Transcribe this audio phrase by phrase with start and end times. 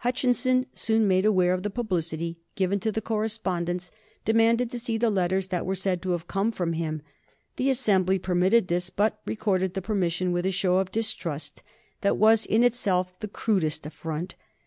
[0.00, 3.90] Hutchinson, soon made aware of the publicity given to the correspondence,
[4.26, 7.00] demanded to see the letters that were said to come from him.
[7.56, 11.62] The Assembly permitted this, but accorded the permission with a show of distrust
[12.02, 14.34] that was in itself the crudest affront.